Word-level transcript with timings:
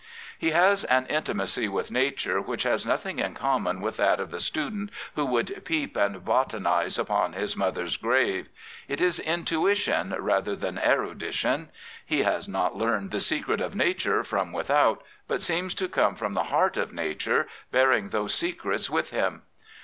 He 0.39 0.49
has 0.49 0.83
an 0.85 1.05
intimacy 1.11 1.67
with 1.67 1.91
Nature 1.91 2.41
which 2.41 2.63
has 2.63 2.87
nothing 2.87 3.19
in 3.19 3.35
common 3.35 3.81
with 3.81 3.97
that 3.97 4.19
of 4.19 4.31
the 4.31 4.39
student 4.39 4.89
who 5.13 5.23
would" 5.27 5.63
peep 5.65 5.95
and 5.95 6.25
botanise 6.25 6.97
upon 6.97 7.33
his 7.33 7.55
mother's 7.55 7.97
grave." 7.97 8.49
It 8.87 8.99
is 8.99 9.19
intuition 9.19 10.15
rather 10.17 10.55
than 10.55 10.79
erudition. 10.79 11.69
He 12.03 12.23
has 12.23 12.47
not 12.47 12.75
learned 12.75 13.11
the 13.11 13.19
secrets 13.19 13.61
of 13.61 13.75
Nature 13.75 14.23
from 14.23 14.51
without, 14.51 15.03
but 15.27 15.39
seems 15.43 15.75
to 15.75 15.87
come 15.87 16.15
from 16.15 16.33
the 16.33 16.45
heart 16.45 16.77
of 16.77 16.91
Nature 16.91 17.45
bearing 17.71 18.09
those 18.09 18.33
secrets 18.33 18.89
with 18.89 19.11
him. 19.11 19.43